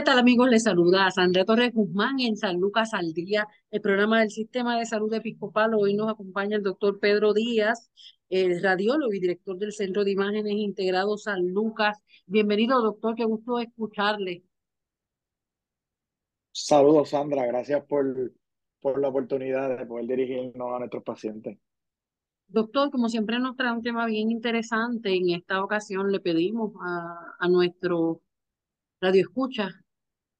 [0.00, 0.48] ¿Qué tal amigos?
[0.48, 4.78] Les saluda a Sandra Torres Guzmán en San Lucas al Día, el programa del Sistema
[4.78, 5.74] de Salud Episcopal.
[5.74, 7.90] Hoy nos acompaña el doctor Pedro Díaz,
[8.30, 11.98] el radiólogo y director del Centro de Imágenes Integrados San Lucas.
[12.24, 14.42] Bienvenido doctor, qué gusto escucharle.
[16.50, 18.32] Saludos Sandra, gracias por,
[18.80, 21.58] por la oportunidad de poder dirigirnos a nuestros pacientes.
[22.48, 27.36] Doctor, como siempre nos trae un tema bien interesante, en esta ocasión le pedimos a,
[27.38, 28.22] a nuestro
[29.02, 29.68] radio escucha,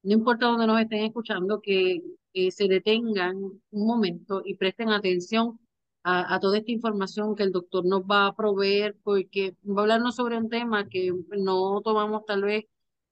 [0.02, 2.02] no importa dónde nos estén escuchando, que
[2.50, 5.58] se detengan un momento y presten atención
[6.02, 10.16] a, toda esta información que el doctor nos va a proveer, porque va a hablarnos
[10.16, 12.64] sobre un tema que no tomamos tal vez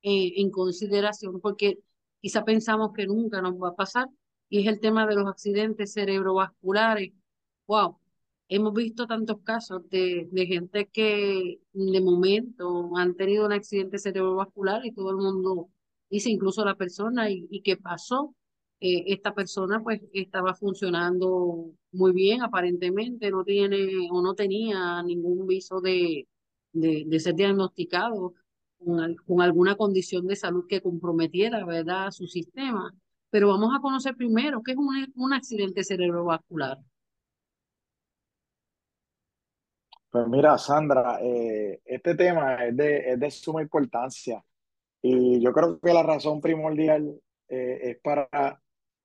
[0.03, 1.79] eh, en consideración, porque
[2.21, 4.09] quizá pensamos que nunca nos va a pasar,
[4.49, 7.13] y es el tema de los accidentes cerebrovasculares.
[7.67, 7.99] ¡Wow!
[8.49, 14.87] Hemos visto tantos casos de, de gente que de momento han tenido un accidente cerebrovascular
[14.87, 15.69] y todo el mundo
[16.11, 18.35] dice, incluso la persona, y, qué pasó.
[18.81, 25.49] Eh, esta persona pues estaba funcionando muy bien aparentemente, no tiene o no tenía ningún
[25.49, 26.29] viso de,
[26.73, 28.35] de, ser diagnosticado
[28.79, 32.95] con, con, alguna condición de salud que comprometiera, ¿verdad?, su sistema.
[33.31, 36.79] Pero vamos a conocer primero qué es un, un accidente cerebrovascular.
[40.11, 44.43] Pues mira, Sandra, eh, este tema es de, es de suma importancia
[45.03, 48.61] y yo creo que la razón primordial eh, es para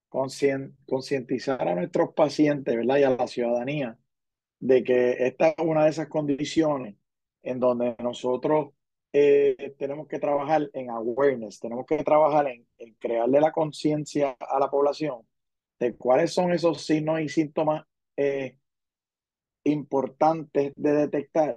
[0.10, 2.98] concientizar a nuestros pacientes, ¿verdad?
[2.98, 3.98] Y a la ciudadanía
[4.60, 6.96] de que esta es una de esas condiciones
[7.42, 8.74] en donde nosotros
[9.12, 14.60] eh, tenemos que trabajar en awareness, tenemos que trabajar en, en crearle la conciencia a
[14.60, 15.22] la población
[15.80, 18.58] de cuáles son esos signos y síntomas eh,
[19.66, 21.56] importantes de detectar,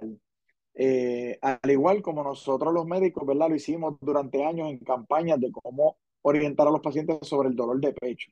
[0.79, 3.49] eh, al igual como nosotros los médicos, ¿verdad?
[3.49, 7.79] Lo hicimos durante años en campañas de cómo orientar a los pacientes sobre el dolor
[7.81, 8.31] de pecho.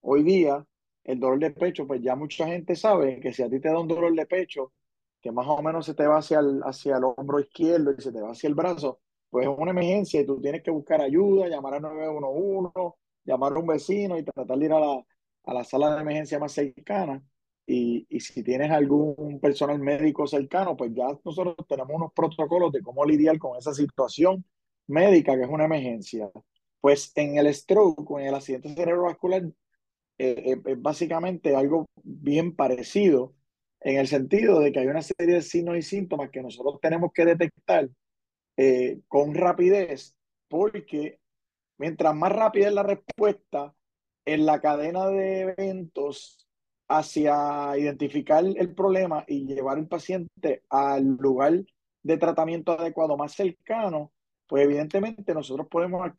[0.00, 0.66] Hoy día,
[1.04, 3.78] el dolor de pecho, pues ya mucha gente sabe que si a ti te da
[3.78, 4.72] un dolor de pecho,
[5.20, 8.10] que más o menos se te va hacia el, hacia el hombro izquierdo y se
[8.12, 11.48] te va hacia el brazo, pues es una emergencia y tú tienes que buscar ayuda,
[11.48, 12.72] llamar a 911,
[13.24, 15.04] llamar a un vecino y tratar de ir a la,
[15.44, 17.22] a la sala de emergencia más cercana
[17.72, 22.82] y, y, si tienes algún personal médico cercano, pues ya nosotros tenemos unos protocolos de
[22.82, 24.44] cómo lidiar con esa situación
[24.88, 26.30] médica que es una emergencia.
[26.80, 29.44] Pues en el stroke o en el accidente cerebrovascular
[30.18, 33.34] eh, eh, es básicamente algo bien parecido
[33.80, 37.10] en el sentido de que hay una serie de signos y síntomas que nosotros tenemos
[37.14, 37.88] que detectar
[38.56, 40.14] eh, con rapidez
[40.48, 41.20] porque
[41.78, 43.74] mientras más rápida es la respuesta
[44.26, 46.41] en la cadena de eventos
[46.92, 51.64] hacia identificar el problema y llevar al paciente al lugar
[52.02, 54.12] de tratamiento adecuado más cercano,
[54.46, 56.10] pues evidentemente nosotros podemos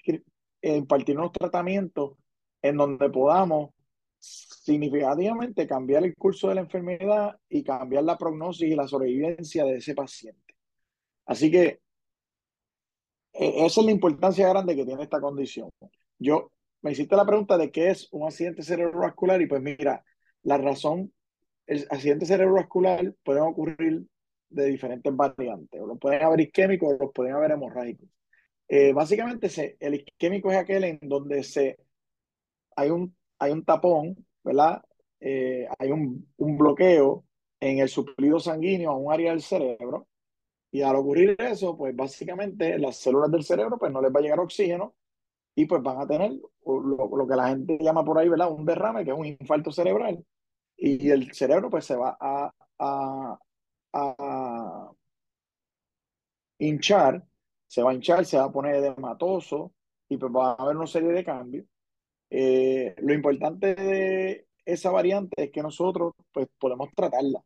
[0.62, 2.14] impartir unos tratamientos
[2.62, 3.72] en donde podamos
[4.18, 9.76] significativamente cambiar el curso de la enfermedad y cambiar la prognosis y la sobrevivencia de
[9.76, 10.56] ese paciente.
[11.26, 11.82] Así que
[13.34, 15.70] e, esa es la importancia grande que tiene esta condición.
[16.18, 16.52] Yo
[16.82, 20.04] me hiciste la pregunta de qué es un accidente cerebrovascular y pues mira,
[20.44, 21.14] la razón,
[21.68, 24.06] el accidente cerebrovascular pueden ocurrir
[24.50, 25.82] de diferentes variantes.
[25.82, 28.08] O los pueden haber isquémicos o los pueden haber hemorrágicos.
[28.68, 31.78] Eh, básicamente, se, el isquémico es aquel en donde se,
[32.76, 34.82] hay, un, hay un tapón, ¿verdad?
[35.20, 37.26] Eh, hay un, un, bloqueo
[37.60, 40.08] en el suplido sanguíneo a un área del cerebro.
[40.72, 44.24] Y al ocurrir eso, pues básicamente las células del cerebro pues no les va a
[44.24, 44.96] llegar oxígeno
[45.56, 46.32] y pues van a tener
[46.66, 48.52] lo, lo, que la gente llama por ahí, ¿verdad?
[48.52, 50.26] Un derrame, que es un infarto cerebral
[50.78, 53.40] y el cerebro pues se va a, a,
[53.94, 54.92] a
[56.60, 57.24] hinchar,
[57.68, 59.74] se va a hinchar, se va a poner edematoso
[60.10, 61.66] y pues va a haber una serie de cambios.
[62.30, 67.44] Eh, lo importante de esa variante es que nosotros pues podemos tratarla.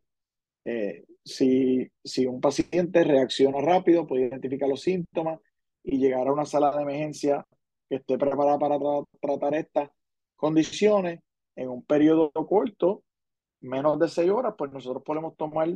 [0.66, 5.40] Eh, si, si un paciente reacciona rápido, puede identificar los síntomas
[5.84, 7.46] y llegar a una sala de emergencia
[7.90, 8.78] que esté preparada para
[9.22, 9.90] tratar estas
[10.36, 11.20] condiciones,
[11.56, 13.04] en un periodo corto,
[13.62, 15.70] menos de seis horas, pues nosotros podemos tomar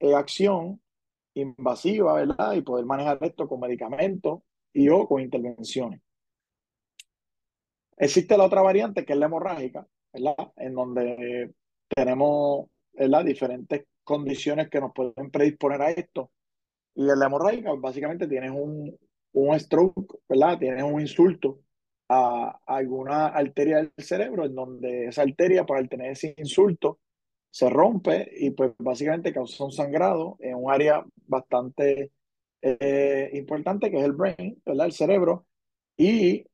[0.00, 0.80] eh, acción
[1.34, 2.52] invasiva, ¿verdad?
[2.54, 4.40] Y poder manejar esto con medicamentos
[4.72, 6.00] y o con intervenciones.
[7.96, 10.52] Existe la otra variante que es la hemorrágica, ¿verdad?
[10.56, 11.54] En donde
[11.88, 13.24] tenemos, ¿verdad?
[13.24, 16.30] Diferentes condiciones que nos pueden predisponer a esto.
[16.94, 18.98] Y en la hemorrágica, básicamente tienes un,
[19.32, 20.58] un stroke, ¿verdad?
[20.58, 21.60] Tienes un insulto
[22.08, 26.98] a, alguna arteria del cerebro, en donde esa arteria, por tener ese insulto,
[27.52, 32.12] se rompe y pues básicamente causa un sangrado en un área bastante
[32.62, 34.86] eh, importante que es el brain, ¿verdad?
[34.86, 35.46] El cerebro.
[35.96, 36.46] Y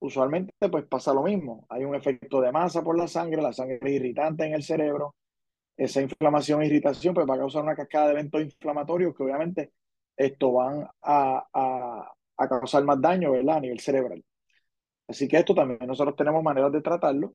[0.00, 1.66] usualmente pues pasa lo mismo.
[1.68, 5.14] Hay un efecto de masa por la sangre, la sangre es irritante en el cerebro.
[5.76, 9.72] Esa inflamación e irritación pues va a causar una cascada de eventos inflamatorios que obviamente
[10.16, 13.58] esto van a, a, a causar más daño, ¿verdad?
[13.58, 14.24] A nivel cerebral.
[15.08, 17.34] Así que esto también nosotros tenemos maneras de tratarlo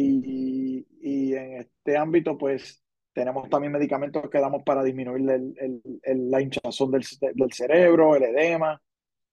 [0.00, 6.30] y, y en este ámbito pues tenemos también medicamentos que damos para disminuir el, el,
[6.30, 7.04] la hinchazón del,
[7.34, 8.80] del, cerebro, el edema,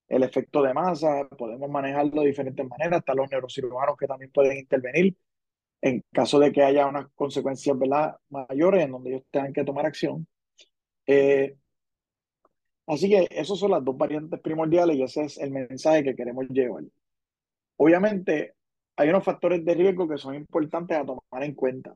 [0.07, 1.27] el efecto de masa.
[1.29, 2.99] Podemos manejarlo de diferentes maneras.
[2.99, 5.15] Están los neurocirujanos que también pueden intervenir
[5.81, 8.15] en caso de que haya unas consecuencias ¿verdad?
[8.29, 10.25] mayores en donde ellos tengan que tomar acción.
[11.05, 11.55] Eh,
[12.87, 16.47] así que esas son las dos variantes primordiales y ese es el mensaje que queremos
[16.49, 16.85] llevar.
[17.77, 18.55] Obviamente,
[18.95, 21.95] hay unos factores de riesgo que son importantes a tomar en cuenta.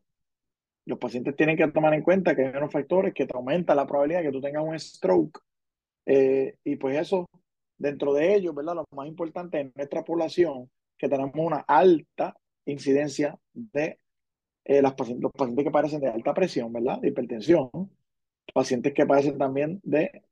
[0.85, 3.85] Los pacientes tienen que tomar en cuenta que hay unos factores que te aumentan la
[3.85, 5.39] probabilidad de que tú tengas un stroke.
[6.05, 7.29] Eh, y pues eso,
[7.77, 8.75] dentro de ellos, ¿verdad?
[8.75, 12.35] Lo más importante en nuestra población, que tenemos una alta
[12.65, 13.99] incidencia de
[14.65, 16.99] eh, pacientes, los pacientes que padecen de alta presión, ¿verdad?
[16.99, 17.69] De hipertensión,
[18.53, 20.23] pacientes que padecen también de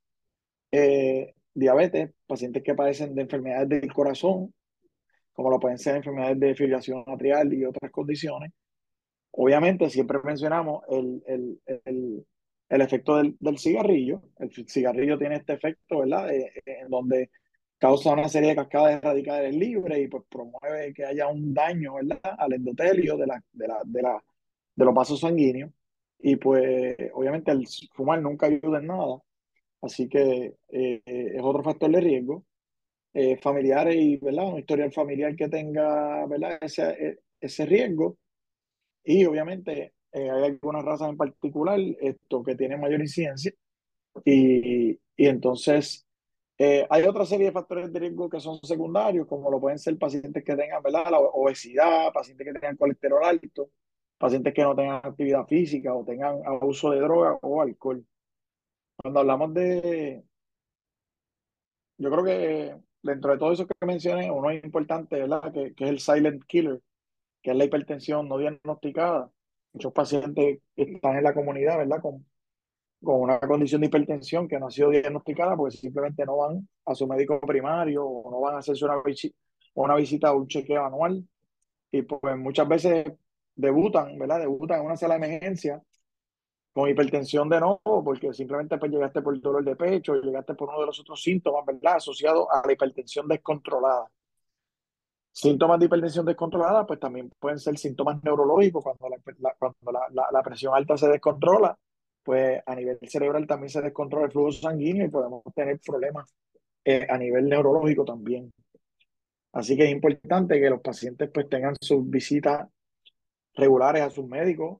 [0.72, 4.52] eh, diabetes, pacientes que padecen de enfermedades del corazón,
[5.38, 8.50] como lo pueden ser enfermedades de fibrilación atrial y otras condiciones.
[9.30, 12.26] Obviamente, siempre mencionamos el, el, el,
[12.68, 14.20] el efecto del, del, cigarrillo.
[14.40, 16.28] El cigarrillo tiene este efecto, ¿verdad?
[16.32, 17.30] en donde
[17.78, 22.34] causa una serie de cascadas radicales libres y pues promueve que haya un daño, ¿verdad?
[22.36, 24.24] Al endotelio de, la, de, la, de, la,
[24.74, 25.70] de los vasos sanguíneos.
[26.18, 29.18] Y pues obviamente el fumar nunca ayuda en nada.
[29.82, 32.44] Así que eh, es otro factor de riesgo.
[33.14, 34.48] Eh, familiares y ¿verdad?
[34.52, 36.58] un historial familiar que tenga ¿verdad?
[36.60, 38.18] Ese, e, ese riesgo.
[39.04, 43.52] Y obviamente eh, hay algunas razas en particular esto, que tienen mayor incidencia.
[44.24, 46.06] Y, y entonces
[46.58, 49.96] eh, hay otra serie de factores de riesgo que son secundarios, como lo pueden ser
[49.98, 51.10] pacientes que tengan ¿verdad?
[51.10, 53.70] la obesidad, pacientes que tengan colesterol alto,
[54.18, 58.04] pacientes que no tengan actividad física o tengan abuso de droga o alcohol.
[58.96, 60.24] Cuando hablamos de,
[61.98, 65.52] yo creo que dentro de todo eso que mencioné, uno es importante, ¿verdad?
[65.52, 66.80] Que, que, es el silent killer,
[67.42, 69.30] que es la hipertensión no diagnosticada.
[69.72, 72.00] Muchos pacientes están en la comunidad, ¿verdad?
[72.02, 72.26] Con,
[73.02, 76.94] con una condición de hipertensión que no ha sido diagnosticada porque simplemente no van a
[76.94, 79.36] su médico primario o no van a hacerse una, visita,
[79.74, 81.24] una visita o un chequeo anual.
[81.90, 83.06] Y pues muchas veces
[83.54, 84.40] debutan, ¿verdad?
[84.40, 85.82] Debutan en una sala de emergencia
[86.78, 90.68] con hipertensión de nuevo, porque simplemente pues llegaste por el dolor de pecho, llegaste por
[90.68, 91.96] uno de los otros síntomas, ¿verdad?
[91.96, 94.08] Asociados a la hipertensión descontrolada.
[95.32, 100.42] Síntomas de hipertensión descontrolada, pues también pueden ser síntomas neurológicos, cuando la, cuando la, la,
[100.44, 101.76] presión alta se descontrola,
[102.22, 106.32] pues a nivel cerebral también se descontrola el flujo sanguíneo y podemos tener problemas
[106.84, 108.52] eh, a nivel neurológico también.
[109.50, 112.68] Así que es importante que los pacientes pues tengan sus visitas
[113.54, 114.78] regulares a sus médicos,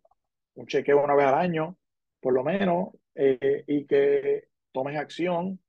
[0.54, 1.76] un chequeo una vez al año,
[2.20, 5.60] por lo menos, eh, y que tomes acción,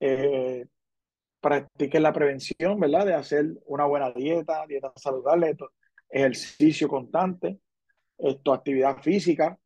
[0.00, 0.66] eh,
[1.40, 3.06] practiques la prevención, ¿verdad?
[3.06, 5.56] De hacer una buena dieta, dieta saludable,
[6.08, 7.58] ejercicio constante,
[8.18, 9.58] esto, actividad física,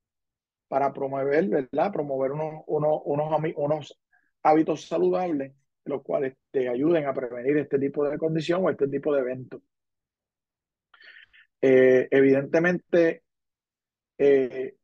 [0.68, 1.92] para promover, ¿verdad?
[1.92, 3.02] Promover unos, unos,
[3.56, 3.98] unos,
[4.42, 5.52] hábitos saludables,
[5.84, 9.62] los cuales te ayuden a prevenir este tipo de condición o este tipo de evento.
[11.60, 13.22] Eh, evidentemente,
[14.18, 14.76] eh,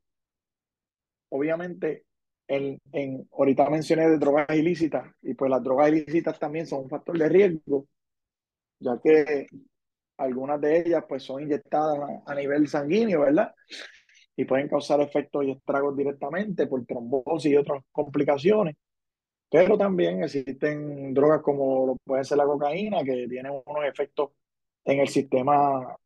[1.32, 2.04] obviamente,
[2.46, 6.90] en, en, ahorita mencioné de drogas ilícitas, y pues las drogas ilícitas también son un
[6.90, 7.86] factor de riesgo,
[8.78, 9.46] ya que
[10.18, 13.54] algunas de ellas pues son inyectadas a, nivel sanguíneo, ¿verdad?
[14.36, 18.76] Y pueden causar efectos y estragos directamente por trombosis y otras complicaciones.
[19.50, 24.30] Pero también existen drogas como lo puede ser la cocaína, que tienen unos efectos
[24.84, 25.96] en el sistema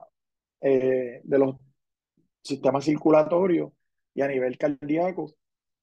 [0.61, 1.57] eh, de los
[2.43, 3.73] sistema circulatorio
[4.17, 5.35] y a nivel cardíaco,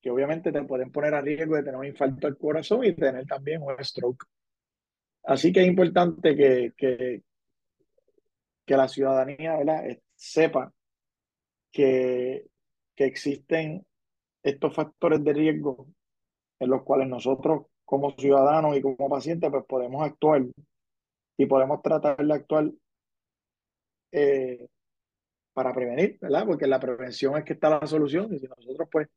[0.01, 3.27] que obviamente te pueden poner a riesgo de tener un infarto del corazón y tener
[3.27, 4.25] también un stroke.
[5.23, 7.21] Así que es importante que, que,
[8.65, 9.83] que la ciudadanía ¿verdad?
[10.15, 10.73] sepa
[11.71, 12.47] que,
[12.95, 13.85] que existen
[14.41, 15.87] estos factores de riesgo
[16.59, 20.43] en los cuales nosotros como ciudadanos y como pacientes pues podemos actuar
[21.37, 22.71] y podemos tratar de actuar
[24.11, 24.67] eh,
[25.53, 26.45] para prevenir, ¿verdad?
[26.45, 29.07] Porque la prevención es que está la solución y si nosotros pues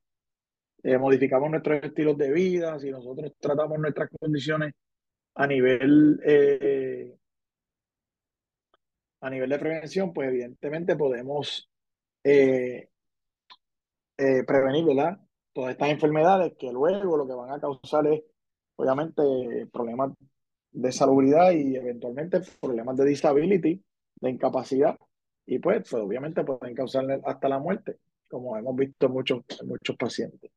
[0.82, 4.74] eh, modificamos nuestros estilos de vida, si nosotros tratamos nuestras condiciones
[5.34, 7.16] a nivel eh,
[9.20, 11.68] a nivel de prevención, pues evidentemente podemos
[12.22, 12.88] eh,
[14.16, 15.18] prevenir, ¿verdad?
[15.52, 18.22] Todas estas enfermedades que luego lo que van a causar es,
[18.76, 19.22] obviamente,
[19.72, 20.12] problemas
[20.70, 23.82] de salubridad y eventualmente problemas de disability,
[24.20, 24.96] de incapacidad,
[25.46, 27.98] y pues, pues obviamente pueden causar hasta la muerte,
[28.28, 30.50] como hemos visto muchos, muchos pacientes.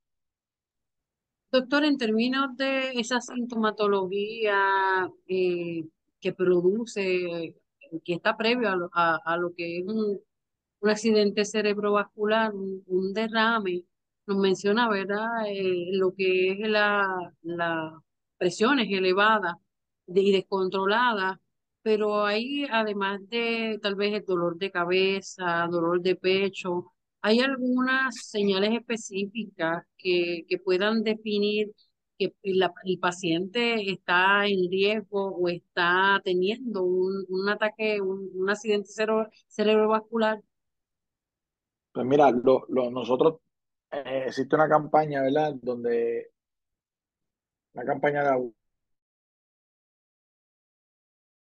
[1.52, 5.84] Doctor, en términos de esa sintomatología eh,
[6.20, 7.56] que produce,
[8.04, 10.20] que está previo a lo, que es un,
[10.84, 13.84] accidente cerebrovascular, un, derrame,
[14.28, 18.00] nos menciona, ¿verdad?, eh, lo que es la, la
[18.38, 19.56] presiones elevadas
[20.08, 21.40] y descontroladas,
[21.82, 28.16] pero ahí, además de tal vez el dolor de cabeza, dolor de pecho, ¿Hay algunas
[28.16, 31.72] señales específicas que, que puedan definir
[32.18, 38.90] que el paciente está en riesgo o está teniendo un, un ataque, un, accidente
[39.48, 40.42] cerebrovascular?
[41.92, 43.40] Pues mira, lo, lo, nosotros,
[43.92, 45.56] eh, existe una campaña, ¿verdad?
[45.62, 46.32] Donde,
[47.74, 48.52] una campaña de,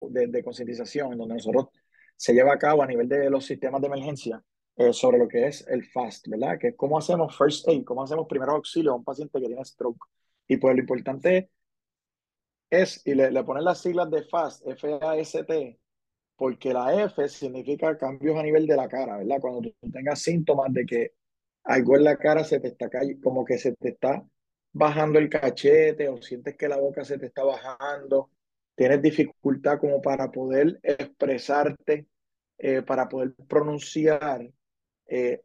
[0.01, 1.67] de concientización, en donde nosotros
[2.15, 4.41] se lleva a cabo a nivel de los sistemas de emergencia
[4.77, 6.57] eh, sobre lo que es el FAST, ¿verdad?
[6.59, 9.63] Que es cómo hacemos first aid, cómo hacemos primer auxilio a un paciente que tiene
[9.63, 10.05] stroke.
[10.47, 11.49] Y pues lo importante
[12.69, 15.79] es, y le, le ponen las siglas de FAST, F-A-S-T,
[16.35, 19.37] porque la F significa cambios a nivel de la cara, ¿verdad?
[19.39, 21.13] Cuando tú tengas síntomas de que
[21.63, 24.23] algo en la cara se te está cayendo, como que se te está
[24.73, 28.31] bajando el cachete o sientes que la boca se te está bajando,
[28.75, 32.07] tienes dificultad como para poder expresarte,
[32.57, 34.49] eh, para poder pronunciar,
[35.07, 35.41] eh,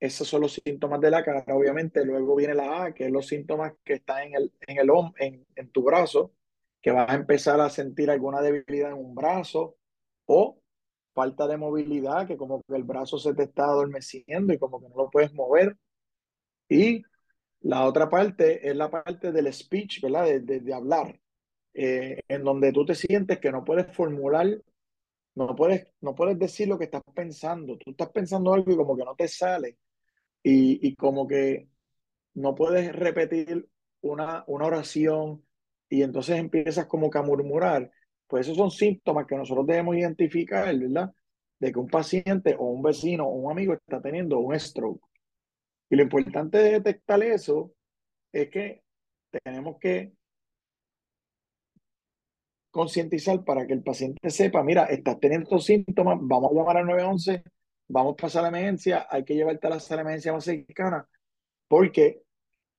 [0.00, 1.44] esos son los síntomas de la cara.
[1.54, 4.90] Obviamente, luego viene la A, que es los síntomas que están en el, en, el,
[5.18, 6.34] en, en tu brazo,
[6.80, 9.76] que vas a empezar a sentir alguna debilidad en un brazo
[10.26, 10.58] o
[11.14, 14.88] falta de movilidad, que como que el brazo se te está adormeciendo y como que
[14.88, 15.76] no lo puedes mover.
[16.68, 17.02] Y
[17.60, 20.24] la otra parte es la parte del speech, ¿verdad?
[20.24, 21.20] De, de, hablar,
[21.74, 24.58] eh, en donde tú te sientes que no puedes formular
[25.34, 27.78] no puedes, no puedes decir lo que estás pensando.
[27.78, 29.78] Tú estás pensando algo y como que no te sale.
[30.42, 31.68] Y, y como que
[32.34, 33.68] no puedes repetir
[34.02, 35.44] una, una oración
[35.88, 37.90] y entonces empiezas como que a murmurar.
[38.26, 41.12] Pues esos son síntomas que nosotros debemos identificar, ¿verdad?
[41.58, 45.04] De que un paciente o un vecino o un amigo está teniendo un stroke.
[45.90, 47.74] Y lo importante de detectar eso
[48.32, 48.82] es que
[49.44, 50.12] tenemos que
[52.72, 56.86] concientizar para que el paciente sepa, mira, estás teniendo estos síntomas, vamos a llamar al
[56.86, 57.44] 911,
[57.88, 60.44] vamos a pasar a la emergencia, hay que llevarte a la sala de emergencia más
[60.44, 61.06] cercana,
[61.68, 62.22] porque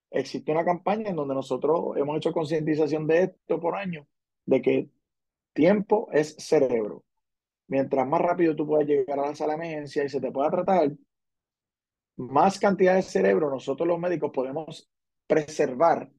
[0.09, 4.07] existe una campaña en donde nosotros hemos hecho concientización de esto por año,
[4.45, 4.89] de que
[5.53, 7.03] tiempo es cerebro.
[7.67, 10.49] Mientras más rápido tú puedas llegar a la sala de emergencia y se te pueda
[10.49, 10.91] tratar,
[12.17, 14.89] más cantidad de cerebro nosotros los médicos podemos
[15.27, 16.11] preservar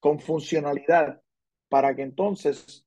[0.00, 1.20] con funcionalidad
[1.68, 2.81] para que entonces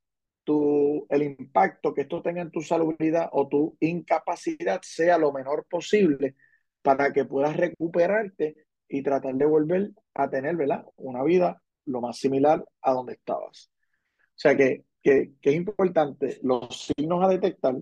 [0.46, 5.66] tu, el impacto que esto tenga en tu salubridad o tu incapacidad sea lo menor
[5.70, 6.36] posible
[6.82, 8.56] para que puedas recuperarte
[8.88, 10.86] y tratar de volver a tener ¿verdad?
[10.98, 13.72] una vida lo más similar a donde estabas.
[14.18, 17.76] O sea que, que, que es importante los signos a detectar,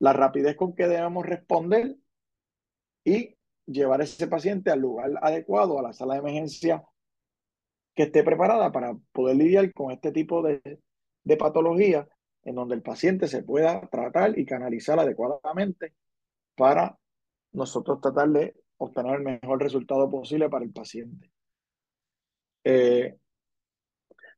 [0.00, 1.96] la rapidez con que debemos responder
[3.04, 6.82] y llevar a ese paciente al lugar adecuado, a la sala de emergencia
[7.94, 10.80] que esté preparada para poder lidiar con este tipo de,
[11.28, 12.08] de patología
[12.42, 15.92] en donde el paciente se pueda tratar y canalizar adecuadamente
[16.56, 16.98] para
[17.52, 21.30] nosotros tratar de obtener el mejor resultado posible para el paciente.
[22.64, 23.18] Eh,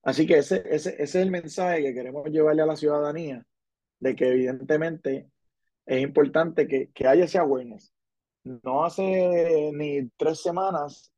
[0.02, 3.46] así que ese, ese, es el mensaje que queremos llevarle a la ciudadanía,
[4.00, 5.30] de que evidentemente
[5.86, 7.92] es importante que, que haya ese awareness.
[8.42, 11.12] No hace ni tres semanas,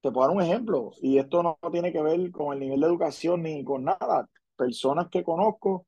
[0.00, 2.86] te puedo dar un ejemplo, y esto no tiene que ver con el nivel de
[2.86, 5.86] educación ni con nada personas que conozco,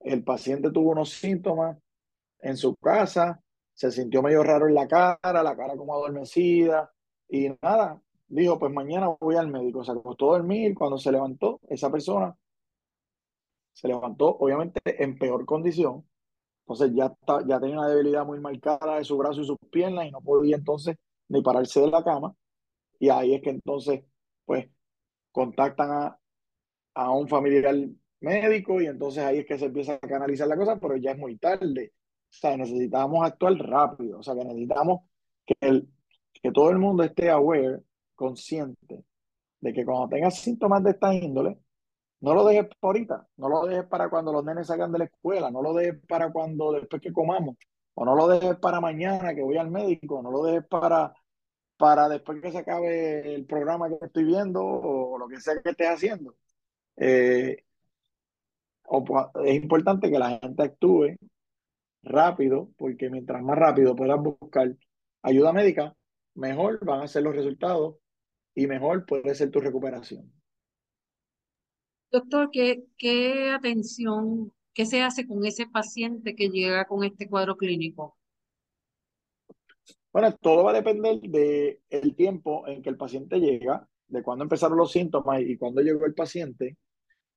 [0.00, 1.78] el paciente tuvo unos síntomas
[2.40, 3.40] en su casa,
[3.74, 6.92] se sintió medio raro en la cara, la cara como adormecida
[7.28, 11.60] y nada, dijo, pues mañana voy al médico, se acostó a dormir, cuando se levantó,
[11.68, 12.36] esa persona
[13.72, 16.04] se levantó obviamente en peor condición,
[16.62, 20.06] Entonces ya, está, ya tenía una debilidad muy marcada de su brazo y sus piernas
[20.06, 20.96] y no podía entonces
[21.28, 22.34] ni pararse de la cama.
[23.00, 24.04] Y ahí es que entonces,
[24.46, 24.68] pues,
[25.32, 26.17] contactan a,
[26.98, 27.76] a un familiar
[28.20, 31.18] médico y entonces ahí es que se empieza a canalizar la cosa, pero ya es
[31.18, 31.92] muy tarde.
[32.28, 35.02] O sea, necesitamos actuar rápido, o sea, que necesitamos
[35.46, 35.88] que, el,
[36.42, 37.82] que todo el mundo esté aware,
[38.16, 39.04] consciente,
[39.60, 41.58] de que cuando tengas síntomas de esta índole,
[42.20, 45.04] no lo dejes para ahorita, no lo dejes para cuando los nenes salgan de la
[45.04, 47.56] escuela, no lo dejes para cuando después que comamos,
[47.94, 51.14] o no lo dejes para mañana que voy al médico, no lo dejes para,
[51.76, 55.70] para después que se acabe el programa que estoy viendo o lo que sea que
[55.70, 56.34] estés haciendo.
[56.98, 57.64] Eh,
[59.44, 61.16] es importante que la gente actúe
[62.02, 64.74] rápido, porque mientras más rápido puedas buscar
[65.22, 65.94] ayuda médica,
[66.34, 67.96] mejor van a ser los resultados
[68.54, 70.32] y mejor puede ser tu recuperación.
[72.10, 77.56] Doctor, ¿qué, qué atención, qué se hace con ese paciente que llega con este cuadro
[77.56, 78.16] clínico?
[80.10, 84.44] Bueno, todo va a depender del el tiempo en que el paciente llega, de cuándo
[84.44, 86.78] empezaron los síntomas y cuándo llegó el paciente.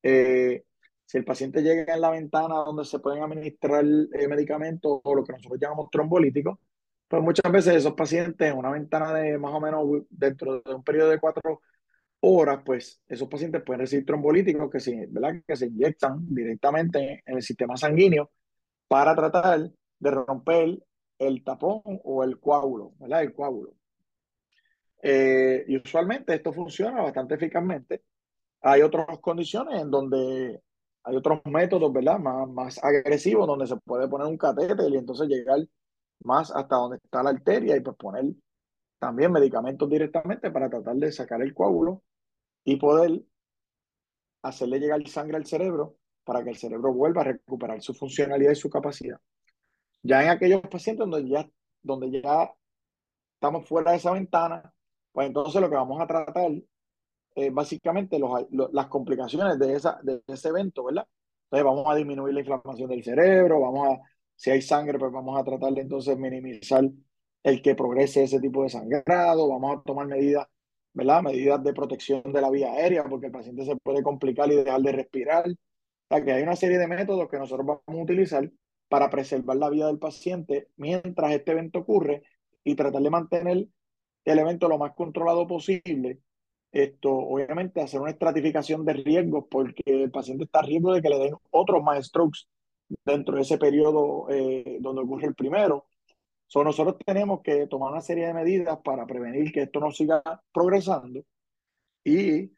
[0.03, 0.63] Eh,
[1.05, 5.23] si el paciente llega en la ventana donde se pueden administrar eh, medicamentos o lo
[5.23, 6.57] que nosotros llamamos trombolíticos,
[7.07, 10.83] pues muchas veces esos pacientes en una ventana de más o menos dentro de un
[10.83, 11.61] periodo de cuatro
[12.21, 15.41] horas, pues esos pacientes pueden recibir trombolíticos que se, ¿verdad?
[15.45, 18.31] que se inyectan directamente en el sistema sanguíneo
[18.87, 20.79] para tratar de romper
[21.19, 23.23] el tapón o el coágulo, ¿verdad?
[23.23, 23.75] El coágulo.
[25.01, 28.03] Eh, y usualmente esto funciona bastante eficazmente.
[28.61, 30.61] Hay otras condiciones en donde
[31.03, 32.19] hay otros métodos, ¿verdad?
[32.19, 35.59] Más, más agresivos, donde se puede poner un catéter y entonces llegar
[36.23, 38.25] más hasta donde está la arteria y pues poner
[38.99, 42.03] también medicamentos directamente para tratar de sacar el coágulo
[42.63, 43.23] y poder
[44.43, 48.55] hacerle llegar sangre al cerebro para que el cerebro vuelva a recuperar su funcionalidad y
[48.55, 49.19] su capacidad.
[50.03, 51.49] Ya en aquellos pacientes donde ya,
[51.81, 52.53] donde ya
[53.35, 54.73] estamos fuera de esa ventana,
[55.11, 56.51] pues entonces lo que vamos a tratar
[57.35, 61.07] eh, básicamente los, las complicaciones de, esa, de ese evento, ¿verdad?
[61.45, 64.01] Entonces vamos a disminuir la inflamación del cerebro, vamos a,
[64.35, 66.83] si hay sangre, pues vamos a tratar de entonces minimizar
[67.43, 70.47] el que progrese ese tipo de sangrado, vamos a tomar medidas,
[70.93, 71.21] ¿verdad?
[71.23, 74.81] Medidas de protección de la vía aérea, porque el paciente se puede complicar y dejar
[74.81, 75.49] de respirar.
[75.49, 75.55] O
[76.15, 78.49] sea, que hay una serie de métodos que nosotros vamos a utilizar
[78.89, 82.23] para preservar la vida del paciente mientras este evento ocurre
[82.63, 83.67] y tratar de mantener
[84.25, 86.19] el evento lo más controlado posible
[86.71, 91.09] esto, obviamente, hacer una estratificación de riesgos porque el paciente está a riesgo de que
[91.09, 92.41] le den otros más strokes
[93.05, 95.87] dentro de ese periodo eh, donde ocurre el primero.
[96.47, 100.21] So, nosotros tenemos que tomar una serie de medidas para prevenir que esto no siga
[100.53, 101.21] progresando
[102.03, 102.51] y,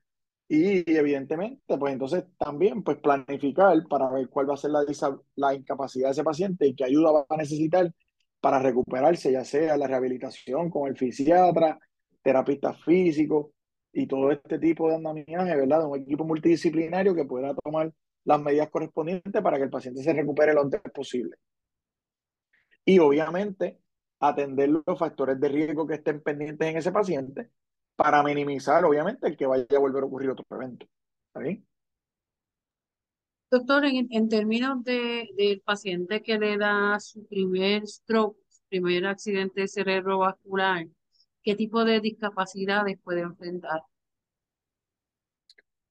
[0.48, 4.84] y evidentemente, pues entonces también pues planificar para ver cuál va a ser la,
[5.36, 7.94] la incapacidad de ese paciente y qué ayuda va a necesitar
[8.40, 11.80] para recuperarse, ya sea la rehabilitación con el fisiatra,
[12.22, 13.54] terapista físico,
[13.94, 15.82] y todo este tipo de andamiaje, ¿verdad?
[15.82, 17.94] De un equipo multidisciplinario que pueda tomar
[18.26, 21.38] las medidas correspondientes para que el paciente se recupere lo antes posible.
[22.84, 23.80] Y obviamente
[24.20, 27.52] atender los factores de riesgo que estén pendientes en ese paciente
[27.96, 30.88] para minimizar, obviamente, el que vaya a volver a ocurrir otro evento.
[31.28, 31.66] ¿Está bien?
[33.52, 39.06] Doctor, en, en términos de, del paciente que le da su primer stroke, su primer
[39.06, 40.88] accidente cerebrovascular,
[41.44, 43.84] ¿Qué tipo de discapacidades puede enfrentar?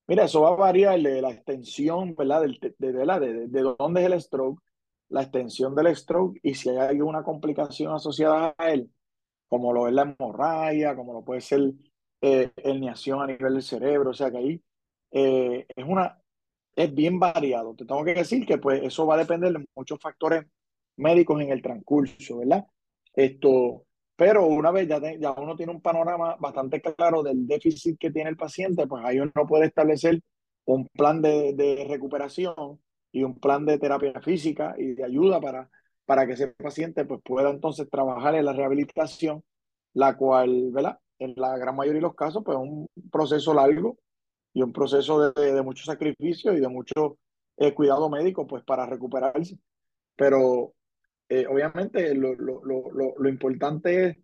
[0.07, 2.41] Mira, eso va a variar de la extensión, ¿verdad?
[2.41, 4.61] De, de, de, dónde es el stroke,
[5.09, 8.91] la extensión del stroke y si hay alguna complicación asociada a él,
[9.47, 11.71] como lo es la hemorragia, como lo puede ser
[12.21, 14.63] eh, herniación a nivel del cerebro, o sea que ahí
[15.11, 16.19] eh, es una
[16.75, 17.75] es bien variado.
[17.75, 20.45] Te tengo que decir que pues eso va a depender de muchos factores
[20.97, 22.65] médicos en el transcurso, ¿verdad?
[23.13, 23.85] Esto,
[24.15, 28.29] pero una vez ya, ya uno tiene un panorama bastante claro del déficit que tiene
[28.29, 30.21] el paciente, pues ahí uno puede establecer
[30.65, 32.79] un plan de, de recuperación
[33.11, 35.69] y un plan de terapia física y de ayuda para,
[36.05, 39.43] para que ese paciente pues, pueda entonces trabajar en la rehabilitación,
[39.93, 40.99] la cual, ¿verdad?
[41.19, 43.97] En la gran mayoría de los casos, pues es un proceso largo
[44.53, 47.17] y un proceso de, de mucho sacrificio y de mucho
[47.57, 49.57] eh, cuidado médico, pues para recuperarse.
[50.15, 50.73] Pero
[51.29, 54.17] eh, obviamente lo, lo, lo, lo, importante es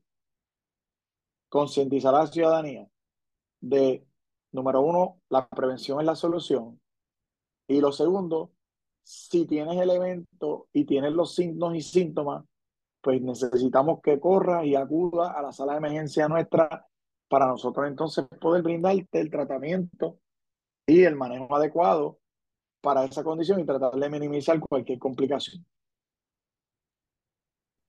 [1.47, 2.87] concientizar a la ciudadanía
[3.61, 4.05] de,
[4.51, 6.79] número uno, la prevención es la solución.
[7.67, 8.51] Y lo segundo,
[9.03, 12.45] si tienes el evento y tienes los signos y síntomas,
[13.01, 16.85] pues necesitamos que corra y acuda a la sala de emergencia nuestra
[17.27, 20.19] para nosotros entonces poder brindarte el tratamiento
[20.85, 22.19] y el manejo adecuado
[22.81, 25.65] para esa condición y tratar de minimizar cualquier complicación.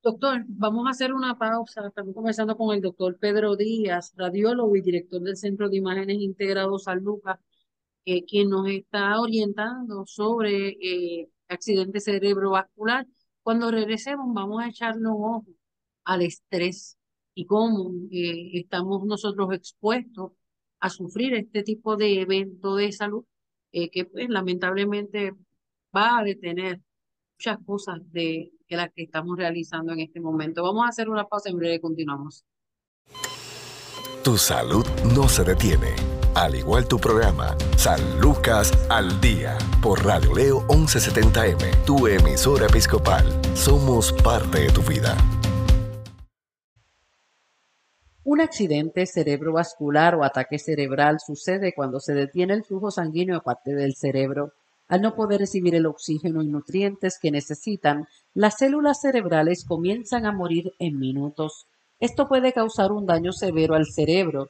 [0.02, 1.86] Doctor, vamos a hacer una pausa.
[1.86, 6.84] Estamos conversando con el doctor Pedro Díaz, radiólogo y director del Centro de Imágenes Integrados
[6.84, 7.38] San Lucas,
[8.06, 13.06] eh, quien nos está orientando sobre eh, accidente cerebrovascular.
[13.42, 15.46] Cuando regresemos, vamos a echarnos ojo
[16.04, 16.98] al estrés
[17.34, 20.32] y cómo eh, estamos nosotros expuestos
[20.80, 23.24] a sufrir este tipo de evento de salud
[23.72, 25.32] que pues, lamentablemente
[25.94, 26.80] va a detener
[27.40, 30.62] muchas cosas de, las que estamos realizando en este momento.
[30.62, 32.44] Vamos a hacer una pausa en breve y continuamos.
[34.22, 35.94] Tu salud no se detiene.
[36.34, 43.24] Al igual tu programa, San Lucas al Día, por Radio Leo 1170M, tu emisora episcopal.
[43.54, 45.16] Somos parte de tu vida.
[48.22, 53.74] Un accidente cerebrovascular o ataque cerebral sucede cuando se detiene el flujo sanguíneo a parte
[53.74, 54.52] del cerebro
[54.90, 60.32] al no poder recibir el oxígeno y nutrientes que necesitan, las células cerebrales comienzan a
[60.32, 61.68] morir en minutos.
[62.00, 64.48] Esto puede causar un daño severo al cerebro,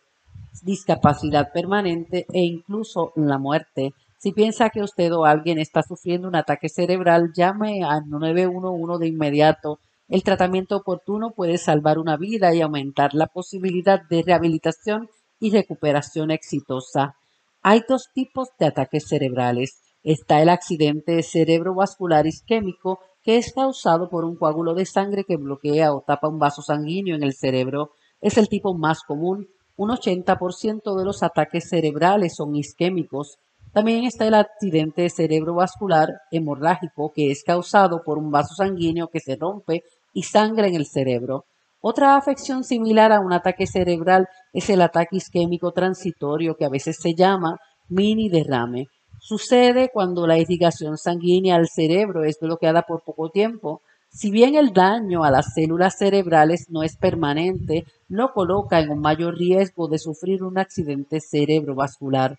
[0.63, 3.93] discapacidad permanente e incluso la muerte.
[4.19, 9.09] Si piensa que usted o alguien está sufriendo un ataque cerebral, llame al 911 de
[9.09, 9.79] inmediato.
[10.09, 16.31] El tratamiento oportuno puede salvar una vida y aumentar la posibilidad de rehabilitación y recuperación
[16.31, 17.17] exitosa.
[17.63, 24.25] Hay dos tipos de ataques cerebrales Está el accidente cerebrovascular isquémico, que es causado por
[24.25, 27.91] un coágulo de sangre que bloquea o tapa un vaso sanguíneo en el cerebro.
[28.21, 29.49] Es el tipo más común.
[29.77, 33.39] Un 80% de los ataques cerebrales son isquémicos.
[33.73, 39.37] También está el accidente cerebrovascular hemorrágico, que es causado por un vaso sanguíneo que se
[39.37, 39.85] rompe
[40.15, 41.45] y sangra en el cerebro.
[41.83, 46.99] Otra afección similar a un ataque cerebral es el ataque isquémico transitorio, que a veces
[47.01, 47.59] se llama
[47.89, 48.89] mini derrame.
[49.21, 53.83] Sucede cuando la irrigación sanguínea al cerebro es bloqueada por poco tiempo.
[54.09, 59.01] Si bien el daño a las células cerebrales no es permanente, lo coloca en un
[59.01, 62.39] mayor riesgo de sufrir un accidente cerebrovascular.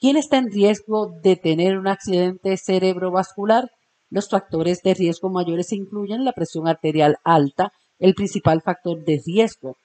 [0.00, 3.70] ¿Quién está en riesgo de tener un accidente cerebrovascular?
[4.10, 9.76] Los factores de riesgo mayores incluyen la presión arterial alta, el principal factor de riesgo,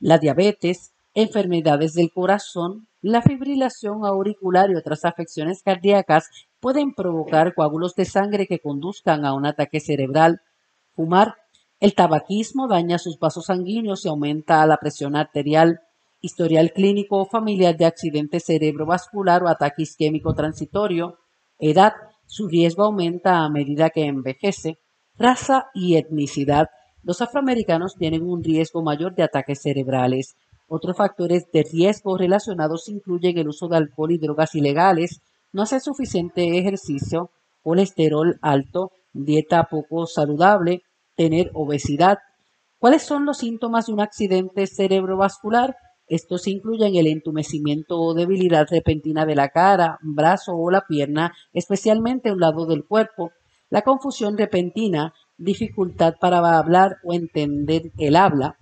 [0.00, 6.28] la diabetes, enfermedades del corazón, la fibrilación auricular y otras afecciones cardíacas
[6.60, 10.42] pueden provocar coágulos de sangre que conduzcan a un ataque cerebral.
[10.94, 11.34] Fumar.
[11.80, 15.80] El tabaquismo daña sus vasos sanguíneos y aumenta la presión arterial.
[16.20, 21.18] Historial clínico o familiar de accidente cerebrovascular o ataque isquémico transitorio.
[21.58, 21.94] Edad.
[22.26, 24.78] Su riesgo aumenta a medida que envejece.
[25.16, 26.68] Raza y etnicidad.
[27.02, 30.36] Los afroamericanos tienen un riesgo mayor de ataques cerebrales.
[30.72, 35.20] Otros factores de riesgo relacionados incluyen el uso de alcohol y drogas ilegales,
[35.52, 40.82] no hacer suficiente ejercicio, colesterol alto, dieta poco saludable,
[41.16, 42.18] tener obesidad.
[42.78, 45.74] ¿Cuáles son los síntomas de un accidente cerebrovascular?
[46.06, 52.30] Estos incluyen el entumecimiento o debilidad repentina de la cara, brazo o la pierna, especialmente
[52.30, 53.32] un lado del cuerpo,
[53.70, 58.59] la confusión repentina, dificultad para hablar o entender el habla,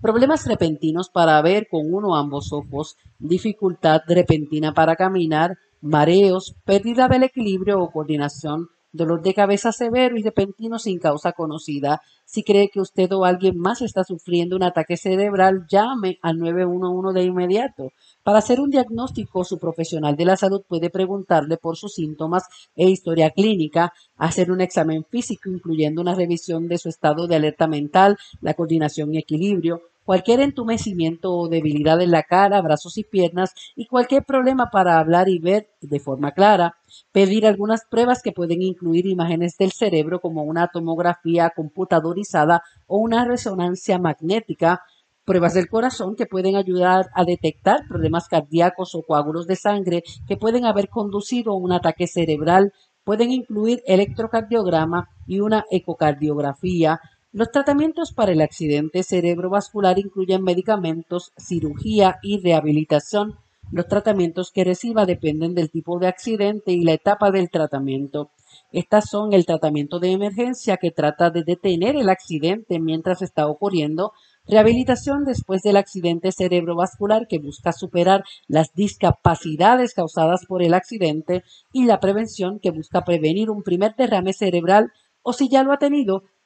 [0.00, 7.08] Problemas repentinos para ver con uno o ambos ojos, dificultad repentina para caminar, mareos, pérdida
[7.08, 12.02] del equilibrio o coordinación, dolor de cabeza severo y repentino sin causa conocida.
[12.24, 17.18] Si cree que usted o alguien más está sufriendo un ataque cerebral, llame al 911
[17.18, 17.92] de inmediato.
[18.22, 22.44] Para hacer un diagnóstico, su profesional de la salud puede preguntarle por sus síntomas
[22.76, 27.66] e historia clínica, hacer un examen físico incluyendo una revisión de su estado de alerta
[27.66, 33.54] mental, la coordinación y equilibrio, cualquier entumecimiento o debilidad en la cara, brazos y piernas
[33.76, 36.74] y cualquier problema para hablar y ver de forma clara.
[37.12, 43.24] Pedir algunas pruebas que pueden incluir imágenes del cerebro como una tomografía computadorizada o una
[43.24, 44.80] resonancia magnética,
[45.24, 50.36] pruebas del corazón que pueden ayudar a detectar problemas cardíacos o coágulos de sangre que
[50.36, 52.72] pueden haber conducido a un ataque cerebral,
[53.04, 56.98] pueden incluir electrocardiograma y una ecocardiografía,
[57.32, 63.36] los tratamientos para el accidente cerebrovascular incluyen medicamentos, cirugía y rehabilitación.
[63.70, 68.32] Los tratamientos que reciba dependen del tipo de accidente y la etapa del tratamiento.
[68.72, 74.10] Estas son el tratamiento de emergencia que trata de detener el accidente mientras está ocurriendo,
[74.48, 81.84] rehabilitación después del accidente cerebrovascular que busca superar las discapacidades causadas por el accidente y
[81.84, 84.90] la prevención que busca prevenir un primer derrame cerebral
[85.22, 86.24] o si ya lo ha tenido,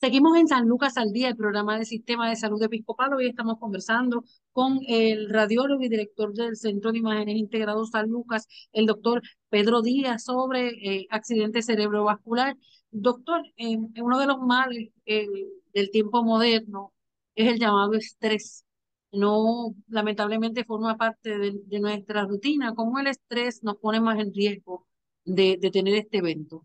[0.00, 3.12] Seguimos en San Lucas al Día, el programa del Sistema de Salud Episcopal.
[3.12, 8.48] Hoy estamos conversando con el radiólogo y director del Centro de Imágenes Integrados San Lucas,
[8.72, 12.56] el doctor Pedro Díaz, sobre eh, accidente cerebrovascular.
[12.90, 15.26] Doctor, uno de los males eh,
[15.74, 16.94] del tiempo moderno
[17.34, 18.64] es el llamado estrés.
[19.12, 22.74] No, lamentablemente forma parte de, nuestra rutina.
[22.74, 24.86] ¿Cómo el estrés nos pone más en riesgo
[25.24, 26.64] de tener este evento?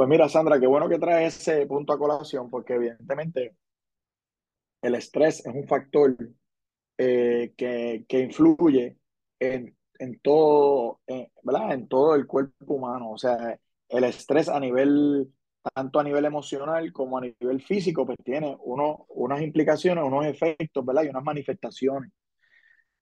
[0.00, 3.54] Pues mira, Sandra, qué bueno que traes ese punto a colación, porque evidentemente
[4.80, 6.16] el estrés es un factor
[6.96, 8.96] eh, que, que, influye
[9.38, 11.02] en, en todo,
[11.42, 11.74] ¿verdad?
[11.74, 13.10] En todo el cuerpo humano.
[13.10, 13.58] O sea,
[13.90, 15.30] el estrés a nivel,
[15.74, 20.82] tanto a nivel emocional como a nivel físico, pues tiene uno, unas implicaciones, unos efectos,
[20.82, 21.02] ¿verdad?
[21.04, 22.10] Y unas manifestaciones.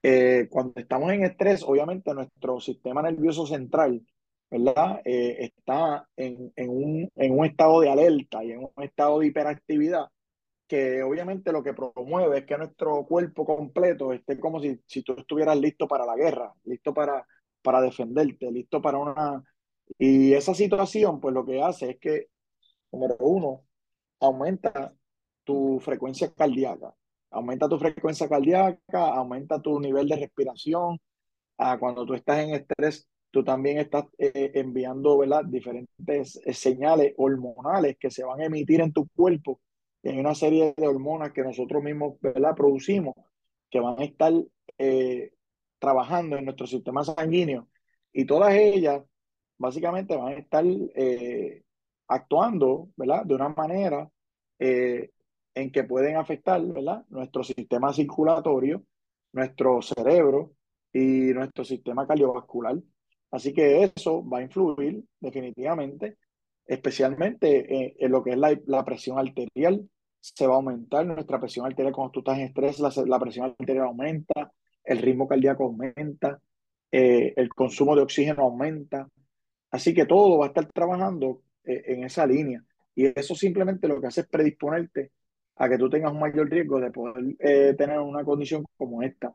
[0.02, 4.02] Eh, cuando estamos en estrés, obviamente nuestro sistema nervioso central
[4.50, 5.00] ¿verdad?
[5.04, 9.26] Eh, está en, en, un, en un estado de alerta y en un estado de
[9.26, 10.06] hiperactividad
[10.68, 15.14] que obviamente lo que promueve es que nuestro cuerpo completo esté como si, si tú
[15.16, 17.26] estuvieras listo para la guerra, listo para,
[17.62, 19.42] para defenderte, listo para una...
[19.98, 22.26] Y esa situación, pues lo que hace es que,
[22.92, 23.64] número uno,
[24.20, 24.94] aumenta
[25.44, 26.94] tu frecuencia cardíaca,
[27.30, 31.00] aumenta tu frecuencia cardíaca, aumenta tu nivel de respiración.
[31.56, 35.44] Ah, cuando tú estás en estrés, tú también estás eh, enviando ¿verdad?
[35.44, 39.60] diferentes eh, señales hormonales que se van a emitir en tu cuerpo.
[40.02, 42.54] Y hay una serie de hormonas que nosotros mismos ¿verdad?
[42.54, 43.14] producimos
[43.70, 44.32] que van a estar
[44.78, 45.32] eh,
[45.78, 47.68] trabajando en nuestro sistema sanguíneo
[48.12, 49.02] y todas ellas
[49.58, 50.64] básicamente van a estar
[52.06, 53.24] actuando ¿verdad?
[53.24, 54.10] de una manera
[54.58, 57.04] en que pueden afectar ¿verdad?
[57.10, 58.82] nuestro sistema circulatorio,
[59.32, 60.52] nuestro cerebro
[60.92, 62.76] y nuestro sistema cardiovascular.
[63.30, 66.16] Así que eso va a influir definitivamente,
[66.66, 69.88] especialmente en, lo que es la, presión arterial.
[70.20, 73.86] Se va a aumentar nuestra presión arterial cuando tú estás en estrés, la, presión arterial
[73.86, 74.52] aumenta,
[74.84, 76.40] el ritmo cardíaco aumenta,
[76.90, 79.08] eh, el consumo de oxígeno aumenta.
[79.70, 82.64] Así que todo va a estar trabajando eh, en esa línea.
[82.94, 85.12] Y eso simplemente lo que hace es predisponerte
[85.56, 89.34] a que tú tengas un mayor riesgo de poder eh, tener una condición como esta.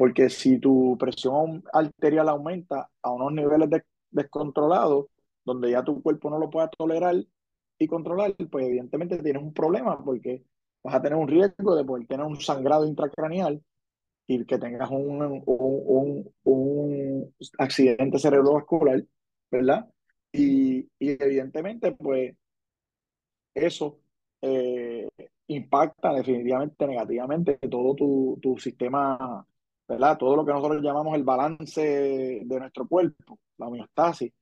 [0.00, 5.08] Porque si tu presión arterial aumenta a unos niveles descontrolados,
[5.44, 7.16] donde ya tu cuerpo no lo pueda tolerar
[7.78, 10.42] y controlar, pues evidentemente tienes un problema porque
[10.82, 13.62] vas a tener un riesgo de poder tener un sangrado intracraneal
[14.26, 19.04] y que tengas un, un, un, accidente cerebrovascular,
[19.50, 19.86] ¿verdad?
[20.32, 22.34] Y, y evidentemente, pues
[23.52, 24.00] eso
[24.40, 25.06] eh,
[25.48, 29.46] impacta definitivamente negativamente todo tu, tu sistema
[29.90, 30.16] ¿verdad?
[30.18, 31.80] Todo lo que nosotros llamamos el balance
[32.44, 34.32] de nuestro cuerpo, la homeostasis.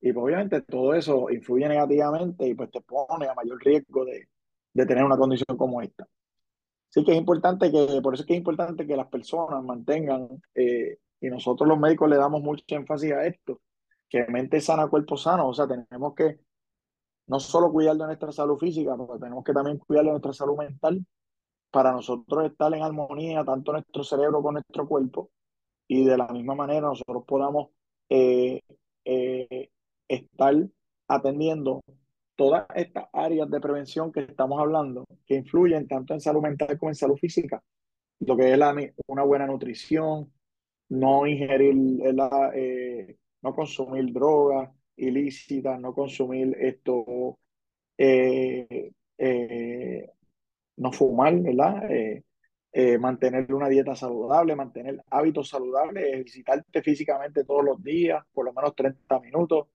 [0.00, 4.28] Y pues, obviamente todo eso influye negativamente y pues te pone a mayor riesgo de,
[4.74, 6.06] de tener una condición como esta.
[6.90, 10.28] Sí que es importante que, por eso es que es importante que las personas mantengan,
[10.54, 13.62] eh, y nosotros los médicos le damos mucho énfasis a esto,
[14.08, 16.40] que mente sana, cuerpo sano, o sea, tenemos que
[17.28, 20.58] no solo cuidar de nuestra salud física, pero tenemos que también cuidar de nuestra salud
[20.58, 21.06] mental
[21.70, 25.30] para nosotros estar en armonía, tanto nuestro cerebro con nuestro cuerpo,
[25.86, 27.70] y de la misma manera nosotros podamos
[28.08, 28.60] eh,
[29.04, 29.70] eh,
[30.08, 30.54] estar
[31.08, 31.82] atendiendo
[32.36, 36.90] todas estas áreas de prevención que estamos hablando, que influyen tanto en salud mental como
[36.90, 37.62] en salud física,
[38.20, 38.74] lo que es la,
[39.06, 40.32] una buena nutrición,
[40.88, 41.74] no ingerir,
[42.54, 47.38] eh, no consumir drogas ilícitas, no consumir esto,
[50.80, 51.90] no fumar, ¿verdad?
[51.90, 52.24] Eh,
[52.72, 58.52] eh, mantener una dieta saludable, mantener hábitos saludables, ejercitarte físicamente todos los días, por lo
[58.52, 59.68] menos 30 minutos,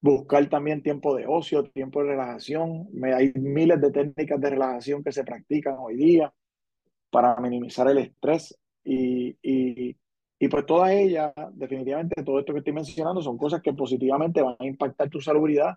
[0.00, 2.88] buscar también tiempo de ocio, tiempo de relajación.
[3.14, 6.32] hay miles de técnicas de relajación que se practican hoy día
[7.10, 13.22] para minimizar el estrés y, y, pues todas ellas, definitivamente todo esto que estoy mencionando
[13.22, 15.76] son cosas que positivamente van a impactar tu salubridad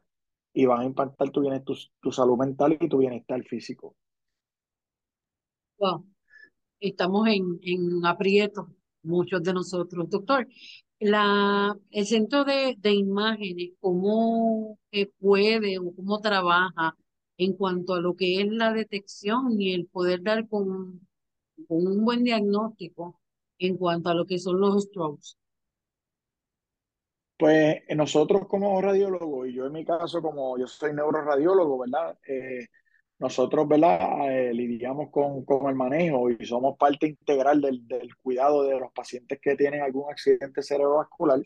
[0.53, 3.95] y van a impactar tu, bienestar, tu salud mental y tu bienestar físico.
[6.80, 8.67] Estamos en, en aprieto,
[9.04, 10.10] muchos de nosotros.
[10.10, 10.48] Doctor,
[11.00, 14.80] la, el centro de, de imágenes, ¿cómo
[15.20, 16.96] puede o cómo trabaja
[17.38, 21.08] en cuanto a lo que es la detección y el poder dar con,
[21.67, 23.20] con un buen diagnóstico
[23.58, 25.36] en cuanto a lo que son los strokes?
[27.38, 32.15] Pues nosotros como radiólogos, y yo en mi caso como yo soy neuroradiólogo, ¿verdad?
[32.28, 32.67] Eh,
[33.21, 34.29] nosotros, ¿verdad?
[34.29, 38.91] Eh, lidiamos con, con, el manejo y somos parte integral del, del, cuidado de los
[38.91, 41.39] pacientes que tienen algún accidente cerebrovascular.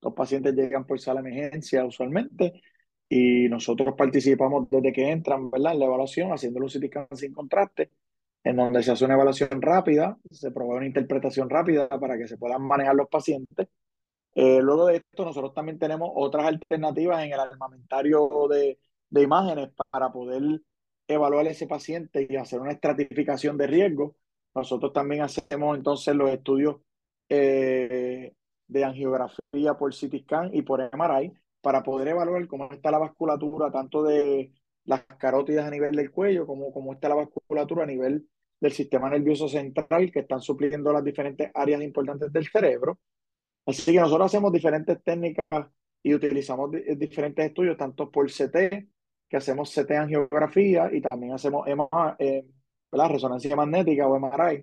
[0.00, 2.60] Los pacientes llegan por sala de emergencia usualmente
[3.08, 5.74] y nosotros participamos desde que entran, ¿verdad?
[5.74, 7.90] En la evaluación, haciendo un CT sin contraste,
[8.44, 12.38] en donde se hace una evaluación rápida, se provee una interpretación rápida para que se
[12.38, 13.68] puedan manejar los pacientes
[14.34, 18.78] eh, luego de esto, nosotros también tenemos otras alternativas en el armamentario de,
[19.10, 20.62] de imágenes para poder
[21.14, 24.16] evaluar ese paciente y hacer una estratificación de riesgo.
[24.54, 26.76] Nosotros también hacemos entonces los estudios
[27.28, 28.34] eh,
[28.66, 33.70] de angiografía por CT scan y por MRI para poder evaluar cómo está la vasculatura
[33.70, 34.52] tanto de
[34.84, 38.28] las carótidas a nivel del cuello como cómo está la vasculatura a nivel
[38.60, 42.98] del sistema nervioso central que están supliendo las diferentes áreas importantes del cerebro
[43.66, 45.68] Así que nosotros hacemos diferentes técnicas
[46.02, 48.88] y utilizamos diferentes estudios, tanto por CT,
[49.32, 51.66] que hacemos CT angiografía y también hacemos
[52.18, 52.44] eh,
[52.90, 54.62] resonancia magnética o MRI,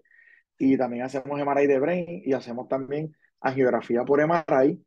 [0.60, 4.80] y también hacemos MRI de brain y hacemos también angiografía por MRI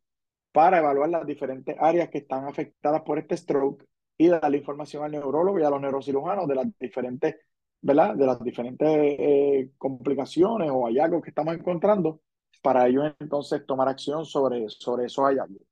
[0.52, 3.84] para evaluar las diferentes áreas que están afectadas por este stroke
[4.16, 7.34] y darle información al neurólogo y a los neurocirujanos de las diferentes,
[7.80, 8.14] ¿verdad?
[8.14, 12.20] De las diferentes eh, complicaciones o hallazgos que estamos encontrando
[12.62, 15.71] para ellos entonces tomar acción sobre, sobre esos hallazgos.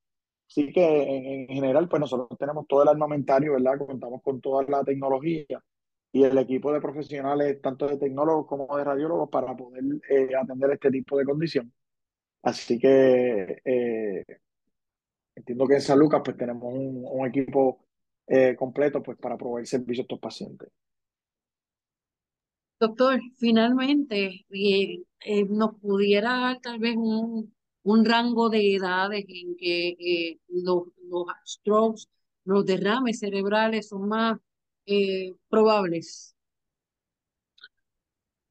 [0.51, 3.79] Así que en, general, pues nosotros tenemos todo el armamentario, ¿verdad?
[3.87, 5.63] Contamos con toda la tecnología
[6.11, 10.73] y el equipo de profesionales, tanto de tecnólogos como de radiólogos, para poder eh, atender
[10.73, 11.73] este tipo de condición.
[12.43, 14.25] Así que eh,
[15.37, 17.87] entiendo que en San Lucas pues tenemos un, equipo
[18.27, 20.69] eh, completo pues para proveer servicio a estos pacientes.
[22.81, 24.47] Doctor, finalmente,
[25.49, 31.27] ¿nos pudiera dar tal vez un, un rango de edades en que eh, los, los,
[31.45, 32.05] strokes,
[32.45, 34.39] los derrames cerebrales son más
[35.49, 36.35] probables?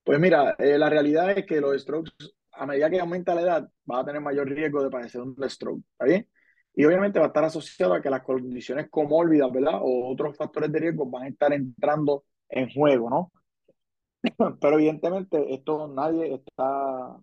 [0.04, 2.12] Pues mira, la realidad es que los strokes,
[2.54, 5.84] a medida que aumenta la edad, va a tener mayor riesgo de padecer un stroke,
[5.92, 6.28] ¿está bien?
[6.74, 9.82] Y obviamente va a estar asociado a que las condiciones comórbidas, ¿verdad?
[9.82, 13.32] O otros factores de riesgo van a estar entrando en juego, ¿no?
[14.62, 17.20] Pero evidentemente esto nadie está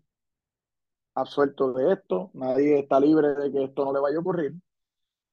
[1.16, 4.54] absuelto de esto, nadie está libre de que esto no le vaya a ocurrir.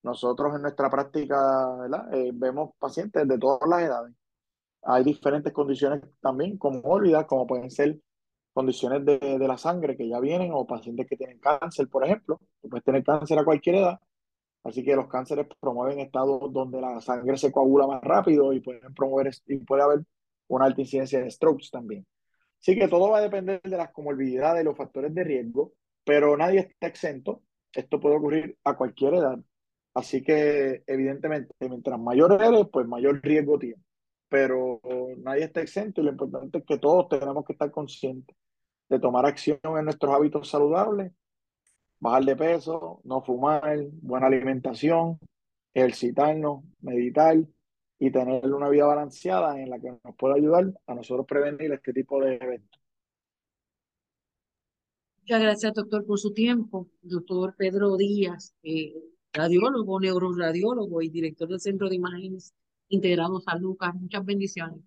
[0.04, 1.88] Nosotros en nuestra práctica.
[2.14, 4.14] Eh, vemos pacientes de todas las edades.
[4.84, 8.00] Hay diferentes condiciones también como comórbidas, como pueden ser
[8.54, 12.40] condiciones de, de, la sangre que ya vienen o pacientes que tienen cáncer, por ejemplo.
[12.62, 14.00] Puedes tener cáncer a cualquier edad.
[14.64, 18.94] Así que los cánceres promueven estados donde la sangre se coagula más rápido y pueden
[18.94, 20.06] promover y puede haber
[20.48, 22.06] una alta incidencia de strokes también.
[22.64, 25.74] Así que todo va a depender de las comorbilidades y los factores de riesgo,
[26.06, 27.44] pero nadie está exento.
[27.74, 29.38] Esto puede ocurrir a cualquier edad.
[29.94, 33.84] Así que, evidentemente, mientras mayor eres, pues mayor riesgo tiene.
[34.30, 34.80] Pero
[35.18, 38.34] nadie está exento y lo importante es que todos tenemos que estar conscientes
[38.88, 41.12] de tomar acción en nuestros hábitos saludables,
[42.00, 45.20] bajar de peso, no fumar, buena alimentación,
[45.74, 47.36] ejercitarnos, meditar,
[48.06, 51.94] y tener una vida balanceada en la que nos pueda ayudar a nosotros prevenir este
[51.94, 52.82] tipo de eventos.
[55.22, 56.90] Muchas gracias, doctor, por su tiempo.
[57.02, 58.94] Doctor Pedro Díaz, eh,
[59.32, 62.54] radiólogo, neuroradiólogo y director del Centro de Imágenes
[62.90, 63.96] Integrados a Lucas.
[63.96, 64.82] Muchas bendiciones.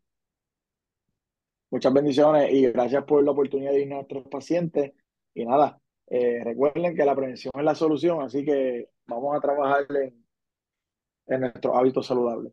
[1.71, 4.93] Muchas bendiciones y gracias por la oportunidad de ir a nuestros pacientes.
[5.33, 9.87] Y nada, eh, recuerden que la prevención es la solución, así que vamos a trabajar
[9.89, 10.23] en,
[11.29, 12.53] en nuestros hábitos saludables.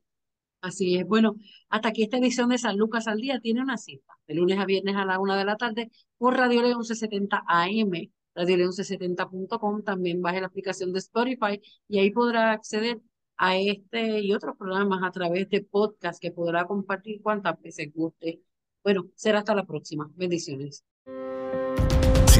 [0.63, 1.05] Así es.
[1.05, 1.35] Bueno,
[1.67, 4.65] hasta aquí esta edición de San Lucas al Día tiene una cita, de lunes a
[4.65, 7.91] viernes a la una de la tarde por Radio León 1170 AM,
[8.33, 9.83] Radio León 1170.com.
[9.83, 13.01] También baje la aplicación de Spotify y ahí podrá acceder
[13.35, 18.41] a este y otros programas a través de podcast que podrá compartir cuantas veces guste.
[18.81, 20.09] Bueno, será hasta la próxima.
[20.15, 20.85] Bendiciones.